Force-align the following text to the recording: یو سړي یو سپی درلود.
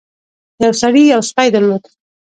یو 0.63 0.73
سړي 0.81 1.03
یو 1.13 1.21
سپی 1.29 1.47
درلود. 1.55 1.83